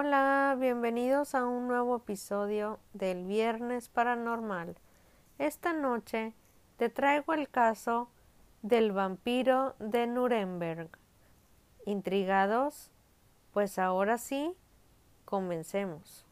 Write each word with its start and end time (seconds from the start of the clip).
Hola, 0.00 0.56
bienvenidos 0.56 1.34
a 1.34 1.44
un 1.44 1.66
nuevo 1.66 1.96
episodio 1.96 2.78
del 2.92 3.24
Viernes 3.24 3.88
Paranormal. 3.88 4.76
Esta 5.38 5.72
noche 5.72 6.34
te 6.76 6.88
traigo 6.88 7.32
el 7.32 7.48
caso 7.48 8.08
del 8.62 8.92
vampiro 8.92 9.74
de 9.80 10.06
Nuremberg. 10.06 10.88
¿Intrigados? 11.84 12.92
Pues 13.52 13.76
ahora 13.80 14.18
sí, 14.18 14.54
comencemos. 15.24 16.24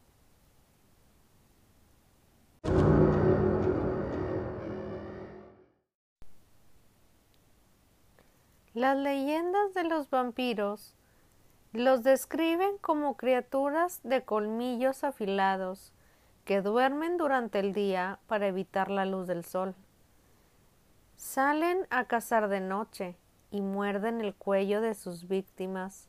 Las 8.73 8.97
leyendas 8.97 9.73
de 9.73 9.83
los 9.83 10.09
vampiros 10.09 10.95
los 11.73 12.03
describen 12.03 12.77
como 12.79 13.17
criaturas 13.17 13.99
de 14.03 14.23
colmillos 14.23 15.03
afilados 15.03 15.93
que 16.45 16.61
duermen 16.61 17.17
durante 17.17 17.59
el 17.59 17.73
día 17.73 18.19
para 18.27 18.47
evitar 18.47 18.89
la 18.89 19.05
luz 19.05 19.27
del 19.27 19.43
sol. 19.43 19.75
Salen 21.17 21.85
a 21.89 22.05
cazar 22.05 22.47
de 22.47 22.61
noche 22.61 23.17
y 23.51 23.61
muerden 23.61 24.21
el 24.21 24.33
cuello 24.33 24.81
de 24.81 24.93
sus 24.93 25.27
víctimas. 25.27 26.07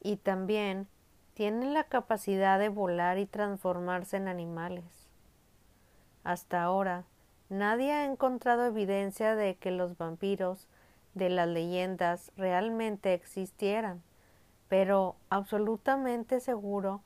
Y 0.00 0.16
también 0.16 0.88
tienen 1.34 1.74
la 1.74 1.84
capacidad 1.84 2.58
de 2.58 2.70
volar 2.70 3.18
y 3.18 3.26
transformarse 3.26 4.16
en 4.16 4.28
animales. 4.28 5.08
Hasta 6.22 6.62
ahora, 6.62 7.04
nadie 7.50 7.92
ha 7.92 8.04
encontrado 8.06 8.64
evidencia 8.64 9.34
de 9.34 9.56
que 9.56 9.70
los 9.70 9.98
vampiros 9.98 10.66
de 11.12 11.28
las 11.28 11.48
leyendas 11.48 12.32
realmente 12.36 13.12
existieran 13.12 14.02
pero 14.68 15.16
absolutamente 15.30 16.40
seguro 16.40 17.02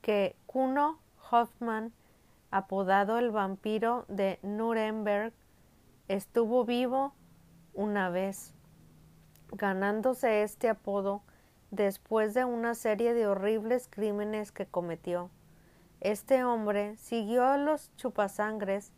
que 0.00 0.36
Kuno 0.46 0.98
Hoffman, 1.30 1.92
apodado 2.50 3.18
el 3.18 3.30
vampiro 3.30 4.04
de 4.08 4.38
Nuremberg, 4.42 5.32
estuvo 6.08 6.64
vivo 6.64 7.14
una 7.74 8.10
vez, 8.10 8.54
ganándose 9.52 10.42
este 10.42 10.68
apodo 10.68 11.22
después 11.70 12.34
de 12.34 12.44
una 12.44 12.74
serie 12.74 13.14
de 13.14 13.26
horribles 13.26 13.88
crímenes 13.88 14.52
que 14.52 14.66
cometió. 14.66 15.30
Este 16.00 16.44
hombre 16.44 16.96
siguió 16.96 17.44
a 17.44 17.56
los 17.56 17.94
chupasangres 17.96 18.92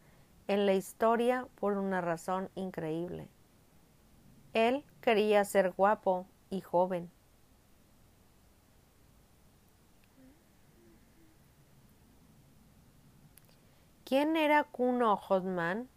en 0.48 0.66
la 0.66 0.74
historia 0.74 1.46
por 1.54 1.76
una 1.76 2.00
razón 2.00 2.50
increíble. 2.54 3.28
Él 4.54 4.84
quería 5.00 5.44
ser 5.44 5.72
guapo 5.72 6.26
y 6.50 6.60
joven. 6.60 7.10
Quién 14.04 14.36
era 14.36 14.64
Kuno 14.64 15.14
Hodman 15.28 15.88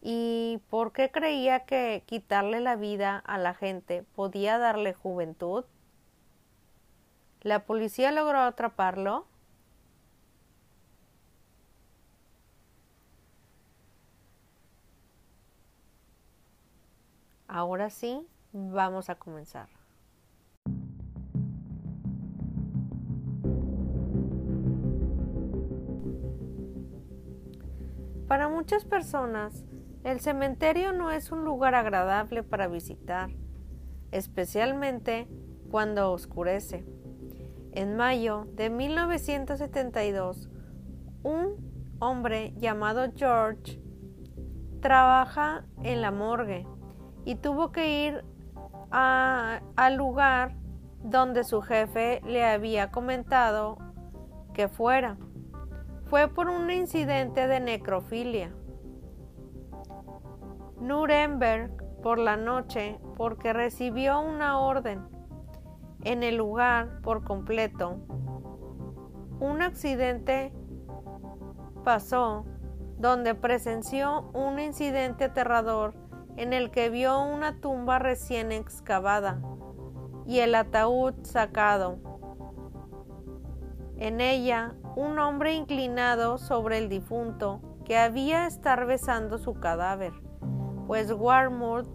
y 0.00 0.60
por 0.70 0.92
qué 0.92 1.10
creía 1.10 1.64
que 1.64 2.02
quitarle 2.06 2.60
la 2.60 2.76
vida 2.76 3.18
a 3.18 3.38
la 3.38 3.54
gente 3.54 4.04
podía 4.14 4.58
darle 4.58 4.94
juventud. 4.94 5.64
¿La 7.42 7.64
policía 7.64 8.12
logró 8.12 8.40
atraparlo? 8.40 9.26
Ahora 17.48 17.90
sí, 17.90 18.26
vamos 18.52 19.08
a 19.08 19.14
comenzar. 19.14 19.77
Para 28.28 28.50
muchas 28.50 28.84
personas, 28.84 29.64
el 30.04 30.20
cementerio 30.20 30.92
no 30.92 31.10
es 31.10 31.32
un 31.32 31.44
lugar 31.46 31.74
agradable 31.74 32.42
para 32.42 32.68
visitar, 32.68 33.30
especialmente 34.12 35.26
cuando 35.70 36.12
oscurece. 36.12 36.84
En 37.72 37.96
mayo 37.96 38.46
de 38.52 38.68
1972, 38.68 40.50
un 41.22 41.96
hombre 42.00 42.52
llamado 42.58 43.10
George 43.16 43.80
trabaja 44.80 45.64
en 45.82 46.02
la 46.02 46.10
morgue 46.10 46.66
y 47.24 47.36
tuvo 47.36 47.72
que 47.72 48.06
ir 48.06 48.24
al 48.90 49.96
lugar 49.96 50.54
donde 51.02 51.44
su 51.44 51.62
jefe 51.62 52.20
le 52.26 52.44
había 52.44 52.90
comentado 52.90 53.78
que 54.52 54.68
fuera 54.68 55.16
fue 56.08 56.28
por 56.28 56.48
un 56.48 56.70
incidente 56.70 57.46
de 57.46 57.60
necrofilia. 57.60 58.50
Nuremberg 60.80 61.70
por 62.02 62.18
la 62.18 62.36
noche 62.36 62.98
porque 63.16 63.52
recibió 63.52 64.20
una 64.20 64.58
orden 64.58 65.06
en 66.04 66.22
el 66.22 66.36
lugar 66.36 67.00
por 67.02 67.24
completo. 67.24 67.98
Un 69.40 69.60
accidente 69.60 70.52
pasó 71.84 72.46
donde 72.98 73.34
presenció 73.34 74.30
un 74.32 74.58
incidente 74.58 75.24
aterrador 75.24 75.94
en 76.36 76.52
el 76.52 76.70
que 76.70 76.88
vio 76.88 77.20
una 77.20 77.60
tumba 77.60 77.98
recién 77.98 78.52
excavada 78.52 79.42
y 80.26 80.38
el 80.40 80.54
ataúd 80.54 81.14
sacado. 81.24 82.07
En 83.98 84.20
ella 84.20 84.74
un 84.94 85.18
hombre 85.18 85.54
inclinado 85.54 86.38
sobre 86.38 86.78
el 86.78 86.88
difunto 86.88 87.60
que 87.84 87.98
había 87.98 88.46
estar 88.46 88.86
besando 88.86 89.38
su 89.38 89.54
cadáver, 89.54 90.12
pues 90.86 91.10
Warmouth 91.10 91.88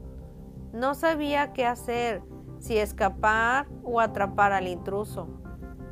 no 0.73 0.95
sabía 0.95 1.53
qué 1.53 1.65
hacer, 1.65 2.21
si 2.59 2.77
escapar 2.77 3.67
o 3.83 4.01
atrapar 4.01 4.51
al 4.51 4.67
intruso. 4.67 5.29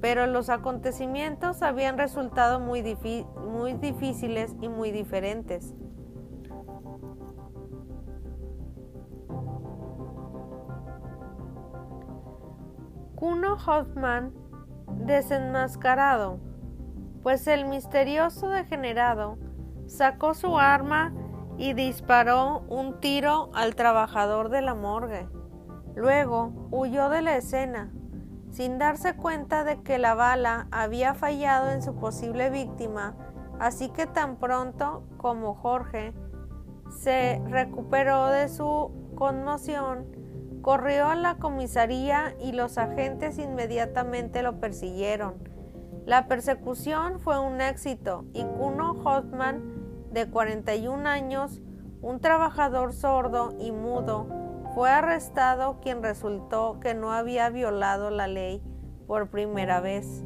Pero 0.01 0.27
los 0.27 0.49
acontecimientos 0.49 1.61
habían 1.61 1.97
resultado 1.97 2.59
muy, 2.59 2.83
muy 3.47 3.73
difíciles 3.73 4.55
y 4.59 4.67
muy 4.67 4.91
diferentes. 4.91 5.73
Kuno 13.15 13.53
Hoffman, 13.53 14.33
desenmascarado, 15.05 16.39
pues 17.23 17.47
el 17.47 17.65
misterioso 17.65 18.49
degenerado 18.49 19.37
sacó 19.87 20.33
su 20.33 20.57
arma 20.57 21.13
y 21.57 21.73
disparó 21.73 22.63
un 22.69 22.99
tiro 22.99 23.51
al 23.53 23.75
trabajador 23.75 24.49
de 24.49 24.61
la 24.61 24.73
morgue. 24.73 25.27
Luego 25.95 26.67
huyó 26.71 27.09
de 27.09 27.21
la 27.21 27.35
escena, 27.35 27.91
sin 28.49 28.79
darse 28.79 29.15
cuenta 29.15 29.63
de 29.63 29.81
que 29.81 29.97
la 29.97 30.15
bala 30.15 30.67
había 30.71 31.13
fallado 31.13 31.71
en 31.71 31.81
su 31.81 31.95
posible 31.95 32.49
víctima, 32.49 33.15
así 33.59 33.89
que 33.89 34.07
tan 34.07 34.37
pronto 34.37 35.03
como 35.17 35.53
Jorge 35.53 36.13
se 36.89 37.41
recuperó 37.47 38.27
de 38.27 38.49
su 38.49 38.91
conmoción, 39.15 40.20
corrió 40.61 41.07
a 41.07 41.15
la 41.15 41.35
comisaría 41.35 42.35
y 42.39 42.51
los 42.51 42.77
agentes 42.77 43.37
inmediatamente 43.39 44.43
lo 44.43 44.59
persiguieron 44.59 45.51
la 46.05 46.27
persecución 46.27 47.19
fue 47.19 47.37
un 47.39 47.61
éxito 47.61 48.25
y 48.33 48.43
Kuno 48.43 48.93
Hoffman, 49.03 50.09
de 50.11 50.27
41 50.27 51.07
años, 51.07 51.61
un 52.01 52.19
trabajador 52.19 52.91
sordo 52.91 53.53
y 53.59 53.71
mudo, 53.71 54.27
fue 54.73 54.89
arrestado 54.89 55.79
quien 55.79 56.01
resultó 56.01 56.79
que 56.79 56.95
no 56.95 57.13
había 57.13 57.49
violado 57.49 58.09
la 58.09 58.27
ley 58.27 58.63
por 59.05 59.29
primera 59.29 59.79
vez. 59.79 60.25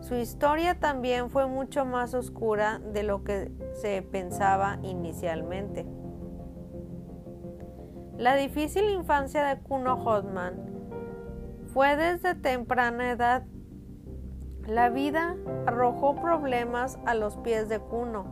Su 0.00 0.14
historia 0.14 0.80
también 0.80 1.28
fue 1.28 1.46
mucho 1.46 1.84
más 1.84 2.14
oscura 2.14 2.80
de 2.92 3.02
lo 3.02 3.22
que 3.22 3.52
se 3.74 4.00
pensaba 4.00 4.78
inicialmente. 4.82 5.86
La 8.20 8.34
difícil 8.34 8.90
infancia 8.90 9.42
de 9.44 9.62
Kuno 9.62 9.94
Hoffman 9.94 10.52
fue 11.72 11.96
desde 11.96 12.34
temprana 12.34 13.12
edad 13.12 13.44
la 14.66 14.90
vida 14.90 15.36
arrojó 15.64 16.16
problemas 16.16 16.98
a 17.06 17.14
los 17.14 17.38
pies 17.38 17.70
de 17.70 17.78
Kuno. 17.78 18.26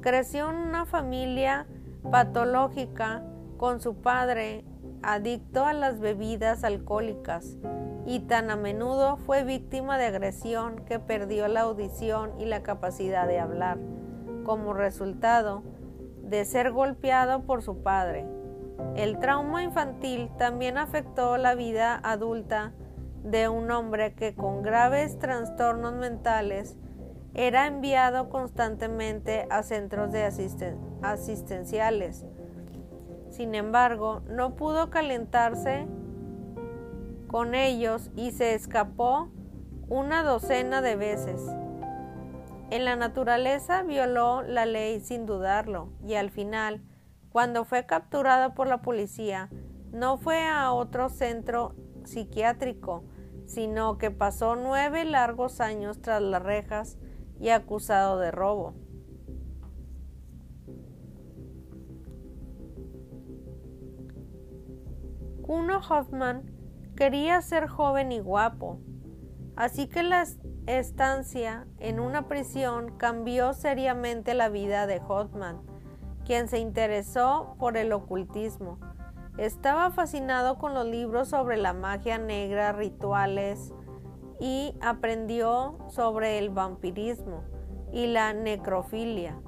Creció 0.00 0.48
en 0.48 0.56
una 0.56 0.86
familia 0.86 1.66
patológica 2.10 3.22
con 3.58 3.82
su 3.82 3.96
padre 3.96 4.64
adicto 5.02 5.66
a 5.66 5.74
las 5.74 6.00
bebidas 6.00 6.64
alcohólicas 6.64 7.58
y 8.06 8.20
tan 8.20 8.50
a 8.50 8.56
menudo 8.56 9.18
fue 9.18 9.44
víctima 9.44 9.98
de 9.98 10.06
agresión 10.06 10.82
que 10.86 10.98
perdió 10.98 11.46
la 11.46 11.60
audición 11.60 12.40
y 12.40 12.46
la 12.46 12.62
capacidad 12.62 13.26
de 13.26 13.38
hablar, 13.38 13.76
como 14.44 14.72
resultado 14.72 15.62
de 16.22 16.46
ser 16.46 16.72
golpeado 16.72 17.42
por 17.42 17.60
su 17.60 17.82
padre. 17.82 18.39
El 18.96 19.18
trauma 19.18 19.62
infantil 19.62 20.30
también 20.36 20.78
afectó 20.78 21.36
la 21.36 21.54
vida 21.54 22.00
adulta 22.02 22.72
de 23.22 23.48
un 23.48 23.70
hombre 23.70 24.14
que 24.14 24.34
con 24.34 24.62
graves 24.62 25.18
trastornos 25.18 25.94
mentales 25.94 26.76
era 27.34 27.66
enviado 27.66 28.28
constantemente 28.28 29.46
a 29.50 29.62
centros 29.62 30.10
de 30.12 30.24
asistenciales. 31.02 32.26
Sin 33.30 33.54
embargo, 33.54 34.22
no 34.28 34.56
pudo 34.56 34.90
calentarse 34.90 35.86
con 37.28 37.54
ellos 37.54 38.10
y 38.16 38.32
se 38.32 38.54
escapó 38.54 39.30
una 39.88 40.24
docena 40.24 40.82
de 40.82 40.96
veces. 40.96 41.40
En 42.70 42.84
la 42.84 42.96
naturaleza 42.96 43.82
violó 43.82 44.42
la 44.42 44.66
ley 44.66 45.00
sin 45.00 45.26
dudarlo 45.26 45.92
y 46.06 46.14
al 46.14 46.30
final, 46.30 46.82
cuando 47.30 47.64
fue 47.64 47.86
capturado 47.86 48.54
por 48.54 48.66
la 48.66 48.82
policía, 48.82 49.48
no 49.92 50.18
fue 50.18 50.46
a 50.46 50.72
otro 50.72 51.08
centro 51.08 51.74
psiquiátrico, 52.04 53.04
sino 53.46 53.98
que 53.98 54.10
pasó 54.10 54.56
nueve 54.56 55.04
largos 55.04 55.60
años 55.60 56.00
tras 56.00 56.22
las 56.22 56.42
rejas 56.42 56.98
y 57.40 57.48
acusado 57.48 58.18
de 58.18 58.30
robo. 58.30 58.74
Kuno 65.42 65.80
Hoffman 65.80 66.44
quería 66.94 67.40
ser 67.42 67.66
joven 67.66 68.12
y 68.12 68.20
guapo, 68.20 68.78
así 69.56 69.88
que 69.88 70.04
la 70.04 70.24
estancia 70.66 71.66
en 71.78 71.98
una 71.98 72.28
prisión 72.28 72.96
cambió 72.98 73.52
seriamente 73.52 74.34
la 74.34 74.48
vida 74.48 74.86
de 74.86 75.00
Hoffman, 75.00 75.60
quien 76.24 76.48
se 76.48 76.58
interesó 76.58 77.56
por 77.58 77.76
el 77.76 77.92
ocultismo. 77.92 78.78
Estaba 79.38 79.90
fascinado 79.90 80.58
con 80.58 80.74
los 80.74 80.86
libros 80.86 81.28
sobre 81.28 81.56
la 81.56 81.72
magia 81.72 82.18
negra, 82.18 82.72
rituales, 82.72 83.72
y 84.40 84.74
aprendió 84.80 85.78
sobre 85.88 86.38
el 86.38 86.50
vampirismo 86.50 87.44
y 87.92 88.06
la 88.06 88.32
necrofilia. 88.32 89.40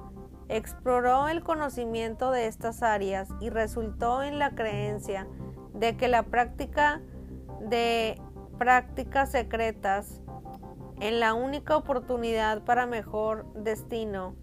Exploró 0.49 1.27
el 1.27 1.43
conocimiento 1.43 2.31
de 2.31 2.47
estas 2.47 2.83
áreas 2.83 3.27
y 3.39 3.49
resultó 3.49 4.21
en 4.21 4.37
la 4.37 4.51
creencia 4.51 5.27
de 5.73 5.97
que 5.97 6.07
la 6.07 6.23
práctica 6.23 7.01
de 7.59 8.21
prácticas 8.59 9.31
secretas 9.31 10.21
en 10.99 11.19
la 11.19 11.33
única 11.33 11.75
oportunidad 11.75 12.63
para 12.63 12.85
mejor 12.85 13.51
destino. 13.55 14.35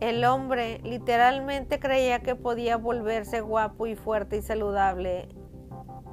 El 0.00 0.24
hombre 0.24 0.80
literalmente 0.82 1.78
creía 1.78 2.20
que 2.20 2.34
podía 2.34 2.76
volverse 2.76 3.42
guapo 3.42 3.86
y 3.86 3.96
fuerte 3.96 4.38
y 4.38 4.42
saludable 4.42 5.28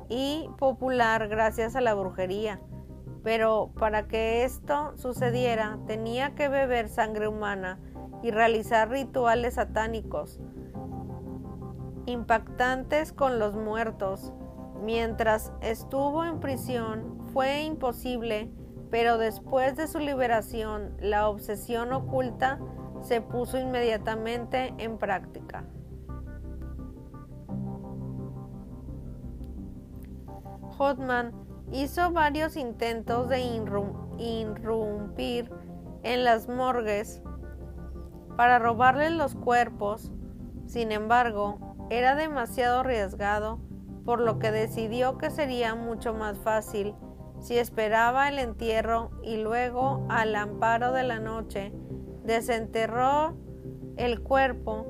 y 0.10 0.50
popular 0.58 1.28
gracias 1.28 1.76
a 1.76 1.82
la 1.82 1.94
brujería. 1.94 2.60
Pero 3.24 3.72
para 3.80 4.08
que 4.08 4.44
esto 4.44 4.98
sucediera 4.98 5.80
tenía 5.88 6.36
que 6.36 6.50
beber 6.50 6.90
sangre 6.90 7.28
humana 7.28 7.80
y 8.24 8.32
realizar 8.32 8.90
rituales 8.90 9.56
satánicos 9.56 10.40
impactantes 12.08 13.14
con 13.14 13.38
los 13.38 13.56
muertos. 13.56 14.34
Mientras 14.82 15.52
estuvo 15.62 16.26
en 16.26 16.40
prisión 16.40 17.28
fue 17.34 17.62
imposible, 17.62 18.50
pero 18.90 19.18
después 19.18 19.76
de 19.76 19.88
su 19.88 20.00
liberación 20.00 20.96
la 21.00 21.28
obsesión 21.28 21.92
oculta 21.94 22.60
se 23.08 23.22
puso 23.22 23.58
inmediatamente 23.58 24.74
en 24.78 24.98
práctica. 24.98 25.64
Hotman 30.78 31.32
hizo 31.72 32.12
varios 32.12 32.58
intentos 32.58 33.30
de 33.30 33.40
irrumpir 34.20 35.50
en 36.04 36.24
las 36.26 36.50
morgues 36.50 37.22
para 38.36 38.60
robarle 38.60 39.10
los 39.10 39.36
cuerpos. 39.36 40.12
Sin 40.66 40.92
embargo, 40.92 41.78
era 41.90 42.16
demasiado 42.16 42.82
arriesgado, 42.82 43.60
por 44.04 44.20
lo 44.20 44.38
que 44.38 44.52
decidió 44.52 45.18
que 45.18 45.32
sería 45.32 45.76
mucho 45.76 46.14
más 46.14 46.38
fácil 46.40 46.94
si 47.40 47.58
esperaba 47.58 48.28
el 48.28 48.40
entierro 48.40 49.12
y 49.24 49.38
luego, 49.38 50.06
al 50.10 50.36
amparo 50.36 50.92
de 50.92 51.04
la 51.04 51.20
noche, 51.20 51.72
desenterró 52.28 53.36
el 53.96 54.22
cuerpo. 54.22 54.86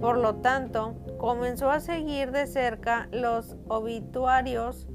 Por 0.00 0.18
lo 0.18 0.36
tanto, 0.36 0.96
comenzó 1.18 1.70
a 1.70 1.80
seguir 1.80 2.32
de 2.32 2.46
cerca 2.46 3.08
los 3.12 3.56
obituarios 3.68 4.88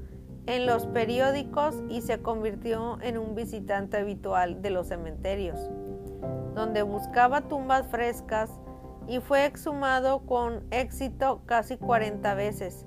en 0.46 0.66
los 0.66 0.86
periódicos 0.86 1.82
y 1.88 2.02
se 2.02 2.20
convirtió 2.20 2.98
en 3.00 3.16
un 3.16 3.34
visitante 3.34 3.96
habitual 3.96 4.60
de 4.60 4.70
los 4.70 4.88
cementerios, 4.88 5.70
donde 6.54 6.82
buscaba 6.82 7.48
tumbas 7.48 7.86
frescas 7.86 8.50
y 9.06 9.20
fue 9.20 9.46
exhumado 9.46 10.26
con 10.26 10.64
éxito 10.70 11.42
casi 11.46 11.76
40 11.76 12.34
veces 12.34 12.84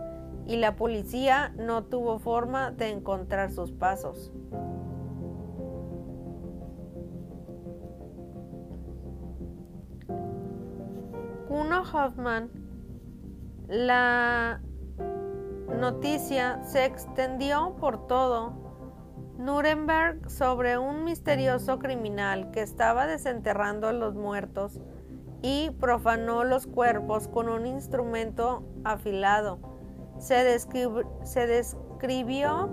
y 0.47 0.57
la 0.57 0.75
policía 0.75 1.53
no 1.57 1.83
tuvo 1.83 2.19
forma 2.19 2.71
de 2.71 2.89
encontrar 2.89 3.51
sus 3.51 3.71
pasos. 3.71 4.31
Kuno 11.57 11.81
Hoffman, 11.81 12.51
la 13.67 14.61
noticia 15.75 16.61
se 16.63 16.85
extendió 16.85 17.75
por 17.79 18.05
todo 18.05 18.53
Nuremberg 19.39 20.29
sobre 20.29 20.77
un 20.77 21.03
misterioso 21.03 21.79
criminal 21.79 22.51
que 22.51 22.61
estaba 22.61 23.07
desenterrando 23.07 23.87
a 23.87 23.91
los 23.91 24.13
muertos 24.13 24.79
y 25.41 25.71
profanó 25.79 26.43
los 26.43 26.67
cuerpos 26.67 27.27
con 27.27 27.49
un 27.49 27.65
instrumento 27.65 28.63
afilado. 28.83 29.57
Se, 30.19 30.59
se 30.59 31.47
describió 31.47 32.69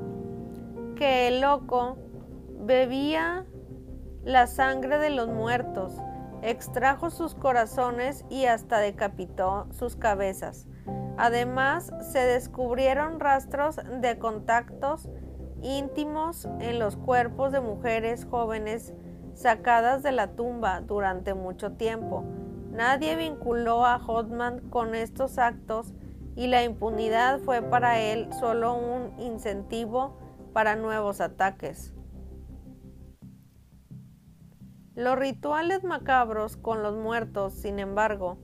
que 0.94 1.28
el 1.28 1.40
loco 1.40 1.96
bebía 2.58 3.46
la 4.24 4.46
sangre 4.46 4.98
de 4.98 5.08
los 5.08 5.28
muertos, 5.28 5.94
extrajo 6.44 7.10
sus 7.10 7.34
corazones 7.34 8.24
y 8.28 8.44
hasta 8.44 8.78
decapitó 8.78 9.66
sus 9.72 9.96
cabezas. 9.96 10.66
Además, 11.16 11.92
se 12.12 12.18
descubrieron 12.18 13.18
rastros 13.18 13.80
de 14.00 14.18
contactos 14.18 15.08
íntimos 15.62 16.46
en 16.60 16.78
los 16.78 16.96
cuerpos 16.96 17.50
de 17.50 17.60
mujeres 17.60 18.26
jóvenes 18.26 18.92
sacadas 19.32 20.02
de 20.02 20.12
la 20.12 20.36
tumba 20.36 20.82
durante 20.82 21.32
mucho 21.32 21.72
tiempo. 21.72 22.24
Nadie 22.70 23.16
vinculó 23.16 23.86
a 23.86 23.98
Hotman 23.98 24.68
con 24.68 24.94
estos 24.94 25.38
actos 25.38 25.94
y 26.36 26.48
la 26.48 26.62
impunidad 26.62 27.38
fue 27.40 27.62
para 27.62 28.00
él 28.00 28.28
solo 28.38 28.74
un 28.74 29.18
incentivo 29.18 30.18
para 30.52 30.76
nuevos 30.76 31.20
ataques. 31.20 31.93
Los 34.94 35.18
rituales 35.18 35.82
macabros 35.82 36.56
con 36.56 36.82
los 36.82 36.94
muertos, 36.94 37.54
sin 37.54 37.80
embargo, 37.80 38.38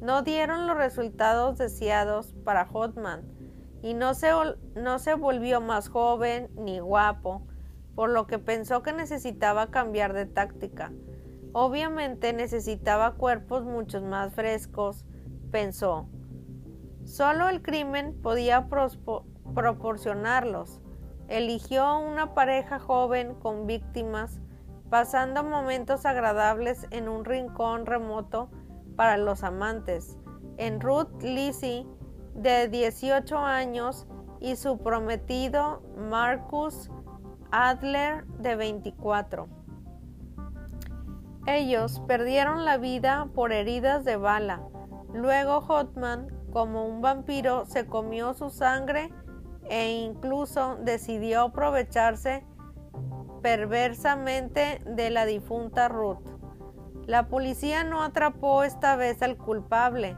no 0.00 0.22
dieron 0.22 0.66
los 0.66 0.76
resultados 0.76 1.58
deseados 1.58 2.34
para 2.44 2.66
Hotman 2.66 3.24
y 3.82 3.94
no 3.94 4.14
se, 4.14 4.30
no 4.74 4.98
se 5.00 5.14
volvió 5.14 5.60
más 5.60 5.88
joven 5.88 6.48
ni 6.54 6.78
guapo, 6.78 7.46
por 7.96 8.10
lo 8.10 8.26
que 8.26 8.38
pensó 8.38 8.82
que 8.82 8.92
necesitaba 8.92 9.70
cambiar 9.70 10.12
de 10.12 10.26
táctica. 10.26 10.92
Obviamente 11.52 12.32
necesitaba 12.32 13.14
cuerpos 13.14 13.64
mucho 13.64 14.00
más 14.02 14.32
frescos, 14.34 15.04
pensó. 15.50 16.08
Solo 17.04 17.48
el 17.48 17.62
crimen 17.62 18.20
podía 18.22 18.68
proporcionarlos. 19.54 20.80
Eligió 21.28 21.98
una 21.98 22.34
pareja 22.34 22.78
joven 22.78 23.34
con 23.34 23.66
víctimas, 23.66 24.40
pasando 24.90 25.42
momentos 25.42 26.06
agradables 26.06 26.86
en 26.90 27.08
un 27.08 27.24
rincón 27.24 27.86
remoto 27.86 28.50
para 28.96 29.16
los 29.16 29.42
amantes, 29.42 30.16
en 30.56 30.80
Ruth 30.80 31.22
Lizzie, 31.22 31.86
de 32.34 32.68
18 32.68 33.38
años, 33.38 34.06
y 34.40 34.56
su 34.56 34.78
prometido 34.78 35.82
Marcus 35.96 36.90
Adler, 37.50 38.26
de 38.38 38.56
24. 38.56 39.48
Ellos 41.46 42.02
perdieron 42.06 42.64
la 42.64 42.76
vida 42.76 43.28
por 43.34 43.52
heridas 43.52 44.04
de 44.04 44.16
bala. 44.16 44.62
Luego 45.14 45.60
Hotman, 45.60 46.28
como 46.52 46.86
un 46.86 47.00
vampiro, 47.00 47.64
se 47.66 47.86
comió 47.86 48.34
su 48.34 48.50
sangre 48.50 49.12
e 49.68 50.04
incluso 50.04 50.76
decidió 50.82 51.42
aprovecharse 51.42 52.44
perversamente 53.46 54.80
de 54.84 55.08
la 55.08 55.24
difunta 55.24 55.86
Ruth. 55.86 56.18
La 57.06 57.28
policía 57.28 57.84
no 57.84 58.02
atrapó 58.02 58.64
esta 58.64 58.96
vez 58.96 59.22
al 59.22 59.36
culpable. 59.36 60.16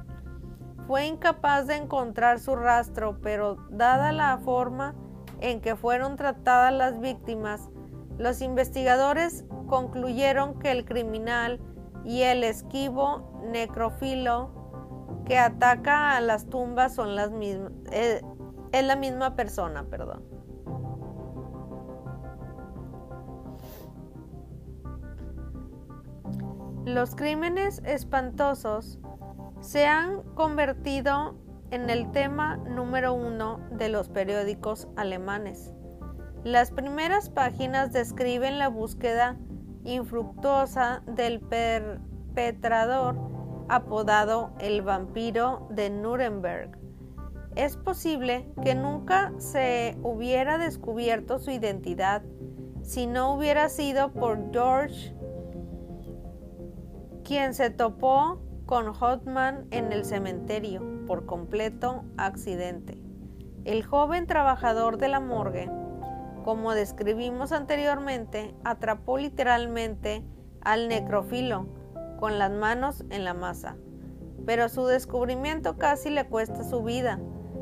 Fue 0.86 1.04
incapaz 1.04 1.66
de 1.66 1.76
encontrar 1.76 2.38
su 2.40 2.56
rastro, 2.56 3.18
pero 3.20 3.56
dada 3.68 4.12
la 4.12 4.38
forma 4.38 4.94
en 5.42 5.60
que 5.60 5.76
fueron 5.76 6.16
tratadas 6.16 6.72
las 6.72 7.00
víctimas, 7.00 7.68
los 8.16 8.40
investigadores 8.40 9.44
concluyeron 9.66 10.58
que 10.58 10.70
el 10.70 10.86
criminal 10.86 11.60
y 12.06 12.22
el 12.22 12.42
esquivo 12.44 13.42
necrofilo 13.52 14.54
que 15.26 15.36
ataca 15.36 16.16
a 16.16 16.22
las 16.22 16.46
tumbas 16.46 16.94
son 16.94 17.14
las 17.14 17.30
mismas, 17.30 17.72
eh, 17.92 18.22
es 18.72 18.84
la 18.84 18.96
misma 18.96 19.36
persona, 19.36 19.84
perdón. 19.84 20.37
Los 26.88 27.14
crímenes 27.14 27.82
espantosos 27.84 28.98
se 29.60 29.84
han 29.84 30.22
convertido 30.34 31.36
en 31.70 31.90
el 31.90 32.10
tema 32.12 32.56
número 32.56 33.12
uno 33.12 33.60
de 33.72 33.90
los 33.90 34.08
periódicos 34.08 34.88
alemanes. 34.96 35.74
Las 36.44 36.70
primeras 36.70 37.28
páginas 37.28 37.92
describen 37.92 38.58
la 38.58 38.68
búsqueda 38.68 39.36
infructuosa 39.84 41.02
del 41.04 41.40
perpetrador 41.40 43.16
apodado 43.68 44.54
el 44.58 44.80
vampiro 44.80 45.68
de 45.68 45.90
Nuremberg. 45.90 46.70
Es 47.54 47.76
posible 47.76 48.50
que 48.64 48.74
nunca 48.74 49.34
se 49.36 49.98
hubiera 50.02 50.56
descubierto 50.56 51.38
su 51.38 51.50
identidad 51.50 52.22
si 52.80 53.06
no 53.06 53.34
hubiera 53.34 53.68
sido 53.68 54.10
por 54.10 54.50
George 54.52 55.17
quien 57.28 57.52
se 57.52 57.68
topó 57.68 58.40
con 58.64 58.92
Hotman 58.92 59.66
en 59.70 59.92
el 59.92 60.04
cementerio 60.06 61.04
por 61.06 61.26
completo 61.26 62.04
accidente. 62.16 62.98
El 63.64 63.84
joven 63.84 64.26
trabajador 64.26 64.96
de 64.96 65.08
la 65.08 65.20
morgue 65.20 65.70
como 66.48 66.72
describimos 66.72 67.52
anteriormente, 67.52 68.54
atrapó 68.64 69.18
literalmente 69.18 70.24
al 70.62 70.88
necrofilo 70.88 71.66
con 72.18 72.38
las 72.38 72.50
manos 72.50 73.04
en 73.10 73.24
la 73.24 73.34
masa. 73.34 73.76
Pero 74.46 74.70
su 74.70 74.86
descubrimiento 74.86 75.76
casi 75.76 76.08
le 76.08 76.26
cuesta 76.26 76.64
su 76.64 76.82
vida 76.82 77.20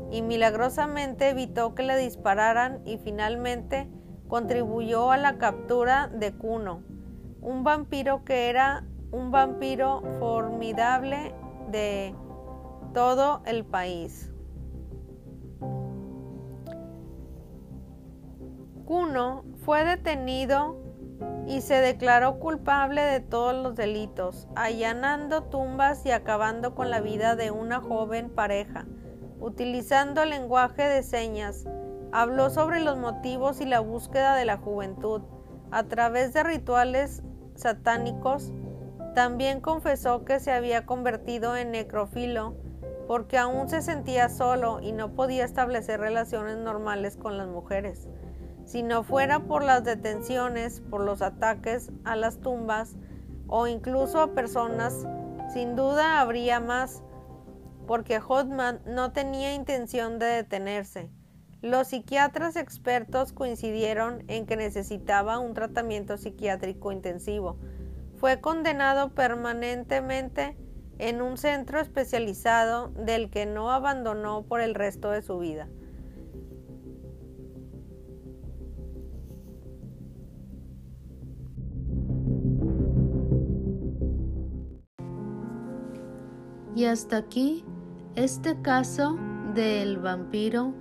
y 0.09 0.21
milagrosamente 0.21 1.27
evitó 1.27 1.75
que 1.75 1.83
le 1.83 1.97
dispararan 1.97 2.79
y 2.85 2.97
finalmente 2.97 3.89
contribuyó 4.29 5.11
a 5.11 5.17
la 5.17 5.37
captura 5.37 6.07
de 6.07 6.31
Kuno, 6.31 6.81
un 7.41 7.65
vampiro 7.65 8.23
que 8.23 8.49
era 8.49 8.85
un 9.11 9.31
vampiro 9.31 10.01
formidable 10.19 11.33
de 11.71 12.15
todo 12.93 13.41
el 13.45 13.65
país. 13.65 14.31
Kuno 18.85 19.43
fue 19.65 19.83
detenido 19.83 20.77
y 21.45 21.61
se 21.61 21.75
declaró 21.75 22.39
culpable 22.39 23.01
de 23.01 23.19
todos 23.19 23.53
los 23.53 23.75
delitos, 23.75 24.47
allanando 24.55 25.43
tumbas 25.43 26.05
y 26.05 26.11
acabando 26.11 26.75
con 26.75 26.89
la 26.89 27.01
vida 27.01 27.35
de 27.35 27.51
una 27.51 27.79
joven 27.79 28.29
pareja. 28.29 28.85
Utilizando 29.39 30.25
lenguaje 30.25 30.83
de 30.83 31.03
señas, 31.03 31.65
habló 32.11 32.49
sobre 32.49 32.79
los 32.79 32.97
motivos 32.97 33.61
y 33.61 33.65
la 33.65 33.79
búsqueda 33.79 34.35
de 34.35 34.45
la 34.45 34.57
juventud 34.57 35.21
a 35.71 35.83
través 35.83 36.33
de 36.33 36.43
rituales 36.43 37.23
satánicos. 37.55 38.51
También 39.17 39.61
confesó 39.61 40.25
que 40.25 40.39
se 40.39 40.51
había 40.51 40.85
convertido 40.85 41.57
en 41.57 41.71
necrofilo 41.71 42.53
porque 43.07 43.39
aún 43.39 43.67
se 43.67 43.81
sentía 43.81 44.29
solo 44.29 44.79
y 44.79 44.91
no 44.91 45.15
podía 45.15 45.43
establecer 45.43 45.99
relaciones 45.99 46.59
normales 46.59 47.17
con 47.17 47.35
las 47.35 47.47
mujeres. 47.47 48.07
Si 48.65 48.83
no 48.83 49.01
fuera 49.01 49.39
por 49.39 49.63
las 49.63 49.83
detenciones, 49.83 50.81
por 50.81 51.01
los 51.01 51.23
ataques 51.23 51.89
a 52.03 52.15
las 52.15 52.41
tumbas 52.41 52.95
o 53.47 53.65
incluso 53.65 54.21
a 54.21 54.35
personas, 54.35 55.07
sin 55.51 55.75
duda 55.75 56.21
habría 56.21 56.59
más, 56.59 57.01
porque 57.87 58.19
Hotman 58.19 58.81
no 58.85 59.13
tenía 59.13 59.55
intención 59.55 60.19
de 60.19 60.27
detenerse. 60.27 61.09
Los 61.63 61.87
psiquiatras 61.87 62.55
expertos 62.55 63.33
coincidieron 63.33 64.25
en 64.27 64.45
que 64.45 64.57
necesitaba 64.57 65.39
un 65.39 65.55
tratamiento 65.55 66.17
psiquiátrico 66.17 66.91
intensivo. 66.91 67.57
Fue 68.17 68.41
condenado 68.41 69.09
permanentemente 69.13 70.57
en 70.99 71.21
un 71.21 71.37
centro 71.37 71.79
especializado 71.79 72.89
del 72.89 73.29
que 73.29 73.45
no 73.45 73.71
abandonó 73.71 74.43
por 74.43 74.61
el 74.61 74.73
resto 74.73 75.11
de 75.11 75.21
su 75.21 75.37
vida. 75.39 75.67
Y 86.75 86.85
hasta 86.85 87.17
aquí 87.17 87.65
este 88.15 88.61
caso 88.61 89.17
del 89.55 89.97
vampiro. 89.97 90.73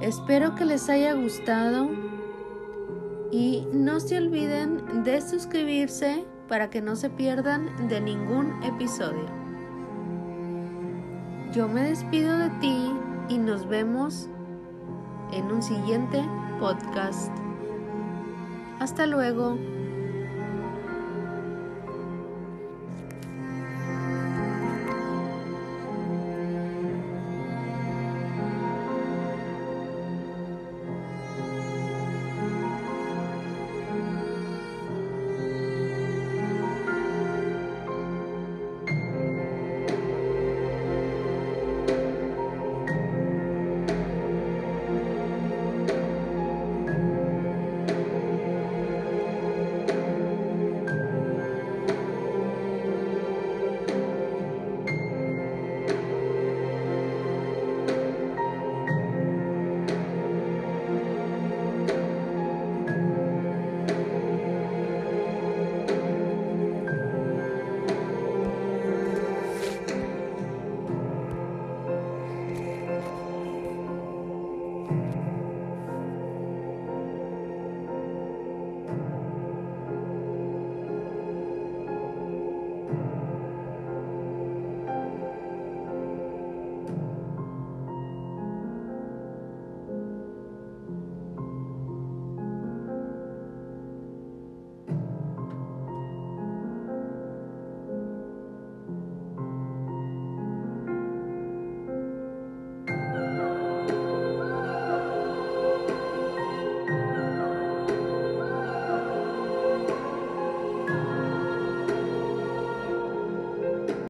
Espero 0.00 0.54
que 0.54 0.64
les 0.64 0.88
haya 0.88 1.14
gustado 1.14 1.88
y 3.30 3.66
no 3.72 4.00
se 4.00 4.18
olviden 4.18 5.04
de 5.04 5.20
suscribirse 5.20 6.24
para 6.48 6.70
que 6.70 6.80
no 6.80 6.96
se 6.96 7.10
pierdan 7.10 7.88
de 7.88 8.00
ningún 8.00 8.62
episodio. 8.62 9.26
Yo 11.52 11.68
me 11.68 11.82
despido 11.82 12.38
de 12.38 12.50
ti 12.60 12.92
y 13.28 13.38
nos 13.38 13.66
vemos 13.68 14.28
en 15.32 15.44
un 15.46 15.62
siguiente 15.62 16.22
podcast. 16.58 17.30
Hasta 18.80 19.06
luego. 19.06 19.56